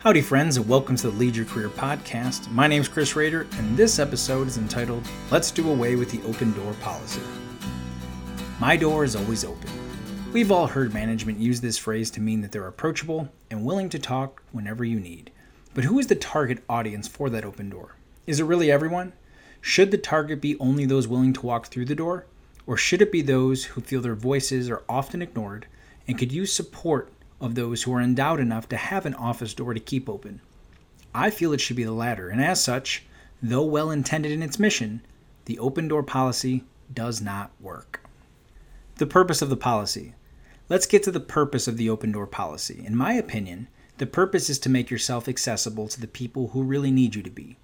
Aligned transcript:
Howdy, 0.00 0.20
friends, 0.20 0.58
and 0.58 0.68
welcome 0.68 0.94
to 0.96 1.10
the 1.10 1.16
Lead 1.16 1.34
Your 1.34 1.46
Career 1.46 1.70
podcast. 1.70 2.50
My 2.52 2.66
name 2.66 2.82
is 2.82 2.86
Chris 2.86 3.16
Rader, 3.16 3.46
and 3.52 3.76
this 3.76 3.98
episode 3.98 4.46
is 4.46 4.58
entitled 4.58 5.02
Let's 5.30 5.50
Do 5.50 5.70
Away 5.70 5.96
with 5.96 6.10
the 6.10 6.22
Open 6.28 6.52
Door 6.52 6.74
Policy. 6.74 7.22
My 8.60 8.76
door 8.76 9.04
is 9.04 9.16
always 9.16 9.42
open. 9.42 9.70
We've 10.34 10.52
all 10.52 10.66
heard 10.66 10.92
management 10.92 11.38
use 11.38 11.62
this 11.62 11.78
phrase 11.78 12.10
to 12.10 12.20
mean 12.20 12.42
that 12.42 12.52
they're 12.52 12.68
approachable 12.68 13.30
and 13.50 13.64
willing 13.64 13.88
to 13.88 13.98
talk 13.98 14.42
whenever 14.52 14.84
you 14.84 15.00
need. 15.00 15.32
But 15.72 15.84
who 15.84 15.98
is 15.98 16.08
the 16.08 16.14
target 16.14 16.62
audience 16.68 17.08
for 17.08 17.30
that 17.30 17.46
open 17.46 17.70
door? 17.70 17.96
Is 18.26 18.38
it 18.38 18.44
really 18.44 18.70
everyone? 18.70 19.14
Should 19.62 19.90
the 19.90 19.98
target 19.98 20.42
be 20.42 20.58
only 20.60 20.84
those 20.84 21.08
willing 21.08 21.32
to 21.32 21.46
walk 21.46 21.68
through 21.68 21.86
the 21.86 21.94
door? 21.96 22.26
Or 22.66 22.76
should 22.76 23.00
it 23.00 23.10
be 23.10 23.22
those 23.22 23.64
who 23.64 23.80
feel 23.80 24.02
their 24.02 24.14
voices 24.14 24.68
are 24.68 24.84
often 24.90 25.22
ignored 25.22 25.66
and 26.06 26.18
could 26.18 26.32
use 26.32 26.52
support 26.52 27.10
of 27.40 27.54
those 27.54 27.82
who 27.82 27.94
are 27.94 28.00
endowed 28.00 28.40
enough 28.40 28.68
to 28.68 28.76
have 28.76 29.06
an 29.06 29.14
office 29.14 29.54
door 29.54 29.74
to 29.74 29.80
keep 29.80 30.08
open? 30.08 30.40
I 31.14 31.30
feel 31.30 31.52
it 31.52 31.60
should 31.60 31.76
be 31.76 31.84
the 31.84 31.92
latter, 31.92 32.28
and 32.28 32.42
as 32.42 32.62
such, 32.62 33.04
though 33.42 33.64
well 33.64 33.90
intended 33.90 34.32
in 34.32 34.42
its 34.42 34.58
mission, 34.58 35.02
the 35.46 35.58
open 35.58 35.88
door 35.88 36.02
policy 36.02 36.64
does 36.92 37.20
not 37.20 37.50
work. 37.60 38.00
The 38.96 39.06
purpose 39.06 39.42
of 39.42 39.50
the 39.50 39.56
policy. 39.56 40.14
Let's 40.68 40.86
get 40.86 41.02
to 41.04 41.10
the 41.10 41.20
purpose 41.20 41.68
of 41.68 41.76
the 41.76 41.90
open 41.90 42.12
door 42.12 42.26
policy. 42.26 42.82
In 42.84 42.96
my 42.96 43.12
opinion, 43.12 43.68
the 43.98 44.06
purpose 44.06 44.50
is 44.50 44.58
to 44.60 44.68
make 44.68 44.90
yourself 44.90 45.28
accessible 45.28 45.88
to 45.88 46.00
the 46.00 46.06
people 46.06 46.48
who 46.48 46.62
really 46.62 46.90
need 46.90 47.14
you 47.14 47.22
to 47.22 47.30
be. 47.30 47.56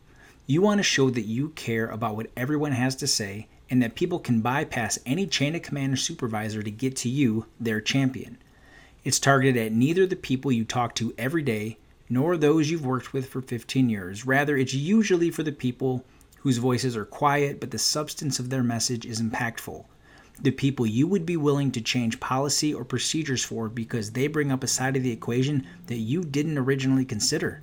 You 0.47 0.63
want 0.63 0.79
to 0.79 0.83
show 0.83 1.11
that 1.11 1.23
you 1.23 1.51
care 1.51 1.89
about 1.89 2.17
what 2.17 2.31
everyone 2.37 2.73
has 2.73 2.97
to 2.97 3.07
say 3.07 3.49
and 3.71 3.83
that 3.83 3.95
people 3.95 4.19
can 4.19 4.41
bypass 4.41 4.99
any 5.07 5.27
chain 5.27 5.55
of 5.55 5.63
command 5.63 5.93
or 5.95 5.97
supervisor 5.97 6.63
to 6.63 6.71
get 6.71 6.97
to 6.97 7.09
you, 7.09 7.47
their 7.59 7.81
champion. 7.81 8.39
It's 9.05 9.19
targeted 9.19 9.57
at 9.57 9.73
neither 9.73 10.07
the 10.07 10.15
people 10.15 10.53
you 10.53 10.65
talk 10.65 10.95
to 10.95 11.13
every 11.19 11.43
day 11.43 11.79
nor 12.09 12.37
those 12.37 12.71
you've 12.71 12.87
worked 12.87 13.13
with 13.13 13.29
for 13.29 13.43
15 13.43 13.89
years. 13.89 14.25
Rather, 14.25 14.57
it's 14.57 14.75
usually 14.75 15.29
for 15.29 15.43
the 15.43 15.51
people 15.51 16.05
whose 16.39 16.59
voices 16.59 16.97
are 16.97 17.05
quiet 17.05 17.59
but 17.59 17.73
the 17.73 17.79
substance 17.79 18.39
of 18.39 18.49
their 18.49 18.63
message 18.63 19.05
is 19.05 19.21
impactful. 19.21 19.85
The 20.41 20.53
people 20.53 20.87
you 20.87 21.09
would 21.09 21.27
be 21.27 21.37
willing 21.37 21.73
to 21.73 21.81
change 21.81 22.21
policy 22.21 22.73
or 22.73 22.85
procedures 22.85 23.43
for 23.43 23.69
because 23.69 24.13
they 24.13 24.29
bring 24.29 24.53
up 24.53 24.63
a 24.63 24.69
side 24.69 24.97
of 24.97 25.03
the 25.03 25.11
equation 25.11 25.67
that 25.89 25.97
you 25.97 26.23
didn't 26.23 26.59
originally 26.59 27.05
consider. 27.05 27.61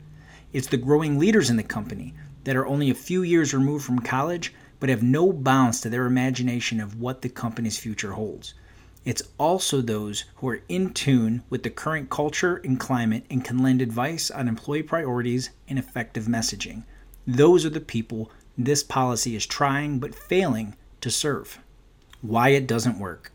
It's 0.51 0.67
the 0.67 0.75
growing 0.75 1.17
leaders 1.17 1.49
in 1.49 1.55
the 1.55 1.63
company 1.63 2.13
that 2.43 2.57
are 2.57 2.67
only 2.67 2.89
a 2.89 2.95
few 2.95 3.23
years 3.23 3.53
removed 3.53 3.85
from 3.85 3.99
college 3.99 4.53
but 4.81 4.89
have 4.89 5.03
no 5.03 5.31
bounds 5.31 5.79
to 5.81 5.89
their 5.89 6.05
imagination 6.05 6.81
of 6.81 6.99
what 6.99 7.21
the 7.21 7.29
company's 7.29 7.79
future 7.79 8.11
holds. 8.11 8.55
It's 9.05 9.23
also 9.37 9.81
those 9.81 10.25
who 10.35 10.49
are 10.49 10.61
in 10.67 10.93
tune 10.93 11.43
with 11.49 11.63
the 11.63 11.69
current 11.69 12.09
culture 12.09 12.57
and 12.57 12.79
climate 12.79 13.25
and 13.29 13.43
can 13.43 13.59
lend 13.59 13.81
advice 13.81 14.29
on 14.29 14.47
employee 14.47 14.83
priorities 14.83 15.51
and 15.67 15.79
effective 15.79 16.25
messaging. 16.25 16.83
Those 17.25 17.65
are 17.65 17.69
the 17.69 17.79
people 17.79 18.31
this 18.57 18.83
policy 18.83 19.35
is 19.35 19.45
trying 19.45 19.99
but 19.99 20.13
failing 20.13 20.75
to 20.99 21.09
serve. 21.09 21.59
Why 22.21 22.49
it 22.49 22.67
doesn't 22.67 22.99
work. 22.99 23.31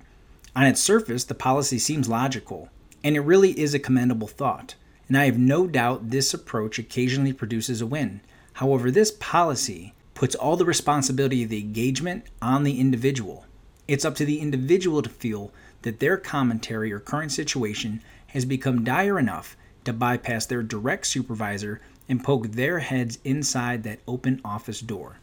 On 0.55 0.67
its 0.67 0.81
surface, 0.81 1.25
the 1.25 1.35
policy 1.35 1.79
seems 1.79 2.09
logical, 2.09 2.69
and 3.03 3.17
it 3.17 3.21
really 3.21 3.59
is 3.59 3.73
a 3.73 3.79
commendable 3.79 4.29
thought, 4.29 4.75
and 5.09 5.17
I 5.17 5.25
have 5.25 5.39
no 5.39 5.67
doubt 5.67 6.11
this 6.11 6.35
approach 6.35 6.79
occasionally 6.79 7.33
produces 7.33 7.81
a 7.81 7.87
win. 7.87 8.21
However, 8.55 8.91
this 8.91 9.13
policy 9.19 9.95
puts 10.13 10.35
all 10.35 10.57
the 10.57 10.65
responsibility 10.65 11.43
of 11.43 11.49
the 11.49 11.61
engagement 11.61 12.25
on 12.41 12.63
the 12.63 12.79
individual. 12.79 13.47
It's 13.87 14.05
up 14.05 14.15
to 14.17 14.25
the 14.25 14.41
individual 14.41 15.03
to 15.03 15.11
feel 15.11 15.53
that 15.83 16.01
their 16.01 16.17
commentary 16.17 16.91
or 16.91 16.99
current 16.99 17.33
situation 17.33 18.01
has 18.29 18.47
become 18.47 18.83
dire 18.83 19.19
enough 19.19 19.57
to 19.85 19.93
bypass 19.93 20.47
their 20.47 20.63
direct 20.63 21.07
supervisor 21.07 21.83
and 22.09 22.25
poke 22.25 22.53
their 22.53 22.79
heads 22.79 23.19
inside 23.25 23.83
that 23.83 24.01
open 24.09 24.41
office 24.43 24.81
door. 24.81 25.19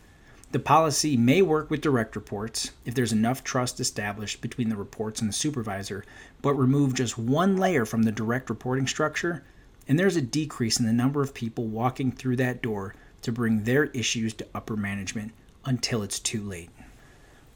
The 0.51 0.59
policy 0.59 1.17
may 1.17 1.41
work 1.41 1.71
with 1.71 1.81
direct 1.81 2.15
reports 2.15 2.71
if 2.85 2.93
there's 2.93 3.13
enough 3.13 3.43
trust 3.43 3.79
established 3.79 4.41
between 4.41 4.69
the 4.69 4.75
reports 4.75 5.21
and 5.21 5.29
the 5.29 5.33
supervisor, 5.33 6.03
but 6.41 6.53
remove 6.53 6.93
just 6.93 7.17
one 7.17 7.57
layer 7.57 7.85
from 7.85 8.03
the 8.03 8.11
direct 8.11 8.49
reporting 8.49 8.85
structure, 8.85 9.43
and 9.87 9.97
there's 9.97 10.17
a 10.17 10.21
decrease 10.21 10.79
in 10.79 10.85
the 10.85 10.93
number 10.93 11.21
of 11.21 11.33
people 11.33 11.65
walking 11.65 12.11
through 12.11 12.35
that 12.35 12.61
door 12.61 12.93
to 13.21 13.31
bring 13.31 13.63
their 13.63 13.85
issues 13.85 14.33
to 14.33 14.47
upper 14.53 14.75
management 14.75 15.31
until 15.65 16.03
it's 16.03 16.19
too 16.19 16.43
late. 16.43 16.69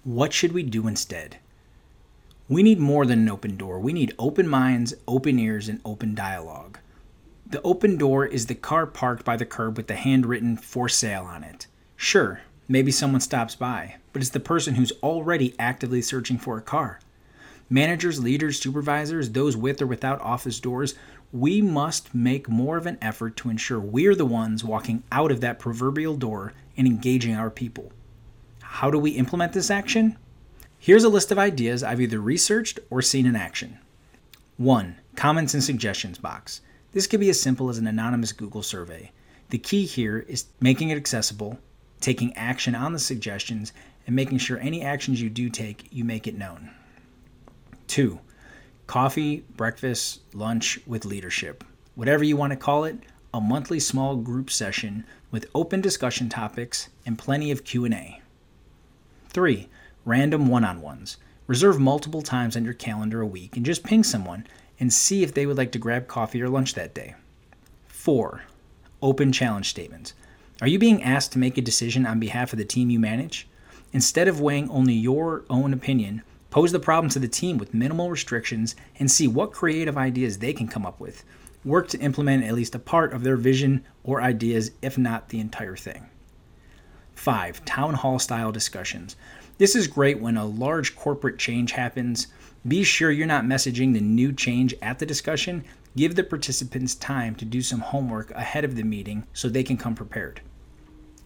What 0.05 0.33
should 0.33 0.51
we 0.51 0.61
do 0.61 0.87
instead? 0.87 1.37
We 2.47 2.61
need 2.61 2.77
more 2.77 3.07
than 3.07 3.21
an 3.21 3.29
open 3.29 3.57
door. 3.57 3.79
We 3.79 3.91
need 3.91 4.13
open 4.19 4.47
minds, 4.47 4.93
open 5.07 5.39
ears, 5.39 5.67
and 5.67 5.81
open 5.83 6.13
dialogue. 6.13 6.77
The 7.47 7.59
open 7.63 7.97
door 7.97 8.23
is 8.23 8.45
the 8.45 8.53
car 8.53 8.85
parked 8.85 9.25
by 9.25 9.35
the 9.35 9.47
curb 9.47 9.77
with 9.77 9.87
the 9.87 9.95
handwritten 9.95 10.57
for 10.57 10.87
sale 10.87 11.23
on 11.23 11.43
it. 11.43 11.65
Sure, 11.95 12.41
maybe 12.67 12.91
someone 12.91 13.19
stops 13.19 13.55
by, 13.55 13.95
but 14.13 14.21
it's 14.21 14.29
the 14.29 14.39
person 14.39 14.75
who's 14.75 14.91
already 15.01 15.55
actively 15.57 16.03
searching 16.03 16.37
for 16.37 16.55
a 16.59 16.61
car. 16.61 16.99
Managers, 17.67 18.21
leaders, 18.21 18.59
supervisors, 18.59 19.31
those 19.31 19.57
with 19.57 19.81
or 19.81 19.87
without 19.87 20.21
office 20.21 20.59
doors, 20.59 20.93
we 21.33 21.63
must 21.63 22.13
make 22.13 22.47
more 22.47 22.77
of 22.77 22.85
an 22.85 22.99
effort 23.01 23.35
to 23.37 23.49
ensure 23.49 23.79
we're 23.79 24.13
the 24.13 24.23
ones 24.23 24.63
walking 24.63 25.01
out 25.11 25.31
of 25.31 25.41
that 25.41 25.57
proverbial 25.57 26.15
door 26.15 26.53
and 26.77 26.85
engaging 26.85 27.33
our 27.33 27.49
people. 27.49 27.91
How 28.79 28.91
do 28.91 28.99
we 28.99 29.11
implement 29.11 29.53
this 29.53 29.71
action? 29.71 30.17
Here's 30.77 31.05
a 31.05 31.09
list 31.09 31.31
of 31.31 31.39
ideas 31.39 31.81
I've 31.81 32.01
either 32.01 32.19
researched 32.19 32.77
or 32.89 33.01
seen 33.01 33.25
in 33.25 33.33
action. 33.33 33.79
1. 34.57 34.97
Comments 35.15 35.53
and 35.53 35.63
suggestions 35.63 36.17
box. 36.17 36.59
This 36.91 37.07
could 37.07 37.21
be 37.21 37.29
as 37.29 37.39
simple 37.39 37.69
as 37.69 37.77
an 37.77 37.87
anonymous 37.87 38.33
Google 38.33 38.63
survey. 38.63 39.13
The 39.49 39.59
key 39.59 39.85
here 39.85 40.25
is 40.27 40.47
making 40.59 40.89
it 40.89 40.97
accessible, 40.97 41.57
taking 42.01 42.35
action 42.35 42.75
on 42.75 42.91
the 42.91 42.99
suggestions, 42.99 43.71
and 44.05 44.13
making 44.13 44.39
sure 44.39 44.59
any 44.59 44.81
actions 44.81 45.21
you 45.21 45.29
do 45.29 45.49
take, 45.49 45.87
you 45.89 46.03
make 46.03 46.27
it 46.27 46.37
known. 46.37 46.69
2. 47.87 48.19
Coffee, 48.87 49.45
breakfast, 49.55 50.19
lunch 50.33 50.81
with 50.85 51.05
leadership. 51.05 51.63
Whatever 51.95 52.25
you 52.25 52.35
want 52.35 52.51
to 52.51 52.57
call 52.57 52.83
it, 52.83 52.97
a 53.33 53.39
monthly 53.39 53.79
small 53.79 54.17
group 54.17 54.51
session 54.51 55.05
with 55.31 55.49
open 55.55 55.79
discussion 55.79 56.27
topics 56.27 56.89
and 57.05 57.17
plenty 57.17 57.51
of 57.51 57.63
Q&A. 57.63 58.19
3. 59.35 59.67
Random 60.05 60.47
one 60.47 60.63
on 60.63 60.79
ones. 60.79 61.17
Reserve 61.45 61.77
multiple 61.77 62.21
times 62.21 62.55
on 62.55 62.63
your 62.63 62.73
calendar 62.73 63.19
a 63.19 63.27
week 63.27 63.57
and 63.57 63.65
just 63.65 63.83
ping 63.83 64.01
someone 64.01 64.47
and 64.79 64.93
see 64.93 65.23
if 65.23 65.33
they 65.33 65.45
would 65.45 65.57
like 65.57 65.73
to 65.73 65.77
grab 65.77 66.07
coffee 66.07 66.41
or 66.41 66.47
lunch 66.47 66.73
that 66.73 66.93
day. 66.93 67.15
4. 67.89 68.43
Open 69.01 69.33
challenge 69.33 69.67
statements. 69.69 70.13
Are 70.61 70.69
you 70.69 70.79
being 70.79 71.03
asked 71.03 71.33
to 71.33 71.37
make 71.37 71.57
a 71.57 71.61
decision 71.61 72.05
on 72.05 72.17
behalf 72.17 72.53
of 72.53 72.59
the 72.59 72.63
team 72.63 72.89
you 72.89 72.97
manage? 72.97 73.45
Instead 73.91 74.29
of 74.29 74.39
weighing 74.39 74.69
only 74.69 74.93
your 74.93 75.43
own 75.49 75.73
opinion, 75.73 76.21
pose 76.49 76.71
the 76.71 76.79
problem 76.79 77.09
to 77.09 77.19
the 77.19 77.27
team 77.27 77.57
with 77.57 77.73
minimal 77.73 78.09
restrictions 78.09 78.73
and 78.99 79.11
see 79.11 79.27
what 79.27 79.51
creative 79.51 79.97
ideas 79.97 80.37
they 80.37 80.53
can 80.53 80.69
come 80.69 80.85
up 80.85 81.01
with. 81.01 81.25
Work 81.65 81.89
to 81.89 81.99
implement 81.99 82.45
at 82.45 82.53
least 82.53 82.73
a 82.73 82.79
part 82.79 83.11
of 83.11 83.25
their 83.25 83.35
vision 83.35 83.83
or 84.01 84.21
ideas, 84.21 84.71
if 84.81 84.97
not 84.97 85.27
the 85.27 85.41
entire 85.41 85.75
thing. 85.75 86.05
5. 87.15 87.65
Town 87.65 87.95
hall 87.95 88.19
style 88.19 88.51
discussions. 88.51 89.15
This 89.57 89.75
is 89.75 89.87
great 89.87 90.19
when 90.19 90.37
a 90.37 90.45
large 90.45 90.95
corporate 90.95 91.39
change 91.39 91.71
happens. 91.71 92.27
Be 92.67 92.83
sure 92.83 93.11
you're 93.11 93.25
not 93.25 93.45
messaging 93.45 93.93
the 93.93 94.01
new 94.01 94.31
change 94.31 94.75
at 94.81 94.99
the 94.99 95.05
discussion. 95.05 95.63
Give 95.95 96.15
the 96.15 96.23
participants 96.23 96.93
time 96.95 97.35
to 97.35 97.45
do 97.45 97.61
some 97.61 97.79
homework 97.79 98.31
ahead 98.31 98.63
of 98.63 98.75
the 98.75 98.83
meeting 98.83 99.25
so 99.33 99.47
they 99.47 99.63
can 99.63 99.77
come 99.77 99.95
prepared. 99.95 100.41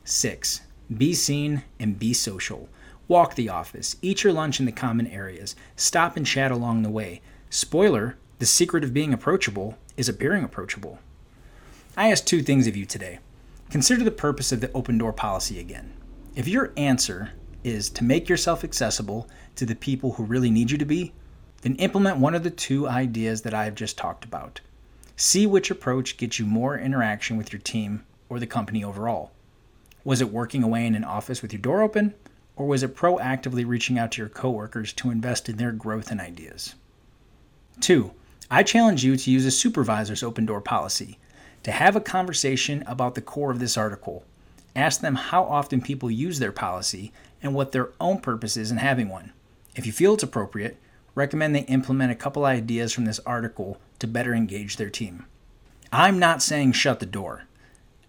6. 0.03 0.61
Be 0.95 1.13
seen 1.13 1.63
and 1.79 1.99
be 1.99 2.13
social. 2.13 2.69
Walk 3.07 3.35
the 3.35 3.49
office, 3.49 3.95
eat 4.01 4.23
your 4.23 4.33
lunch 4.33 4.59
in 4.59 4.65
the 4.67 4.71
common 4.71 5.07
areas, 5.07 5.55
stop 5.75 6.15
and 6.15 6.25
chat 6.25 6.51
along 6.51 6.83
the 6.83 6.89
way. 6.89 7.21
Spoiler 7.49 8.17
the 8.39 8.45
secret 8.45 8.85
of 8.85 8.93
being 8.93 9.11
approachable 9.13 9.77
is 9.97 10.07
appearing 10.07 10.45
approachable. 10.45 10.99
I 11.97 12.09
asked 12.09 12.25
two 12.25 12.41
things 12.41 12.67
of 12.67 12.77
you 12.77 12.85
today. 12.85 13.19
Consider 13.69 14.03
the 14.03 14.11
purpose 14.11 14.51
of 14.51 14.61
the 14.61 14.71
open 14.73 14.97
door 14.97 15.13
policy 15.13 15.59
again. 15.59 15.93
If 16.35 16.47
your 16.47 16.73
answer 16.75 17.31
is 17.63 17.89
to 17.91 18.03
make 18.03 18.27
yourself 18.27 18.63
accessible 18.63 19.29
to 19.55 19.65
the 19.65 19.75
people 19.75 20.13
who 20.13 20.23
really 20.23 20.49
need 20.49 20.71
you 20.71 20.77
to 20.79 20.85
be, 20.85 21.13
then 21.61 21.75
implement 21.75 22.17
one 22.17 22.33
of 22.33 22.43
the 22.43 22.49
two 22.49 22.87
ideas 22.87 23.43
that 23.43 23.53
I 23.53 23.65
have 23.65 23.75
just 23.75 23.95
talked 23.95 24.25
about. 24.25 24.59
See 25.15 25.45
which 25.45 25.69
approach 25.69 26.17
gets 26.17 26.39
you 26.39 26.47
more 26.47 26.79
interaction 26.79 27.37
with 27.37 27.53
your 27.53 27.61
team 27.61 28.03
or 28.27 28.39
the 28.39 28.47
company 28.47 28.83
overall. 28.83 29.31
Was 30.03 30.19
it 30.19 30.31
working 30.31 30.63
away 30.63 30.87
in 30.87 30.95
an 30.95 31.03
office 31.03 31.43
with 31.43 31.53
your 31.53 31.61
door 31.61 31.83
open, 31.83 32.15
or 32.55 32.65
was 32.65 32.81
it 32.81 32.95
proactively 32.95 33.67
reaching 33.67 33.99
out 33.99 34.13
to 34.13 34.21
your 34.21 34.29
coworkers 34.29 34.93
to 34.93 35.11
invest 35.11 35.47
in 35.47 35.57
their 35.57 35.73
growth 35.73 36.09
and 36.09 36.19
ideas? 36.19 36.73
2. 37.81 38.11
I 38.49 38.63
challenge 38.63 39.03
you 39.03 39.15
to 39.15 39.31
use 39.31 39.45
a 39.45 39.51
supervisor's 39.51 40.23
open 40.23 40.47
door 40.47 40.61
policy 40.61 41.19
to 41.63 41.71
have 41.71 41.95
a 41.95 42.01
conversation 42.01 42.83
about 42.87 43.15
the 43.15 43.21
core 43.21 43.51
of 43.51 43.59
this 43.59 43.77
article. 43.77 44.23
Ask 44.75 45.01
them 45.01 45.15
how 45.15 45.43
often 45.43 45.81
people 45.81 46.09
use 46.09 46.39
their 46.39 46.51
policy 46.51 47.11
and 47.41 47.53
what 47.53 47.71
their 47.71 47.89
own 47.99 48.19
purpose 48.19 48.55
is 48.57 48.71
in 48.71 48.77
having 48.77 49.09
one. 49.09 49.33
If 49.75 49.85
you 49.85 49.91
feel 49.91 50.13
it's 50.13 50.23
appropriate, 50.23 50.77
recommend 51.15 51.55
they 51.55 51.61
implement 51.61 52.11
a 52.11 52.15
couple 52.15 52.45
ideas 52.45 52.93
from 52.93 53.05
this 53.05 53.19
article 53.25 53.79
to 53.99 54.07
better 54.07 54.33
engage 54.33 54.77
their 54.77 54.89
team. 54.89 55.25
I'm 55.91 56.19
not 56.19 56.41
saying 56.41 56.73
shut 56.73 56.99
the 56.99 57.05
door. 57.05 57.43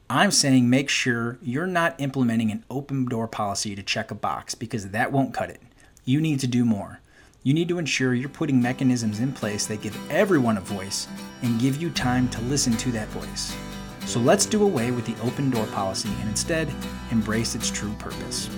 I'm 0.08 0.30
saying 0.32 0.68
make 0.68 0.88
sure 0.88 1.38
you're 1.40 1.66
not 1.66 2.00
implementing 2.00 2.50
an 2.50 2.64
open 2.68 3.04
door 3.04 3.28
policy 3.28 3.76
to 3.76 3.82
check 3.82 4.10
a 4.10 4.14
box 4.14 4.54
because 4.54 4.90
that 4.90 5.12
won't 5.12 5.34
cut 5.34 5.50
it. 5.50 5.62
You 6.04 6.20
need 6.20 6.40
to 6.40 6.46
do 6.46 6.64
more. 6.64 7.00
You 7.42 7.54
need 7.54 7.68
to 7.68 7.78
ensure 7.78 8.12
you're 8.12 8.28
putting 8.28 8.60
mechanisms 8.60 9.20
in 9.20 9.32
place 9.32 9.64
that 9.66 9.80
give 9.80 9.96
everyone 10.10 10.58
a 10.58 10.60
voice 10.60 11.08
and 11.40 11.58
give 11.58 11.80
you 11.80 11.88
time 11.88 12.28
to 12.28 12.40
listen 12.42 12.76
to 12.76 12.92
that 12.92 13.08
voice. 13.08 13.56
So 14.04 14.20
let's 14.20 14.44
do 14.44 14.62
away 14.62 14.90
with 14.90 15.06
the 15.06 15.18
open 15.22 15.48
door 15.48 15.64
policy 15.68 16.10
and 16.20 16.28
instead 16.28 16.70
embrace 17.10 17.54
its 17.54 17.70
true 17.70 17.94
purpose. 17.98 18.50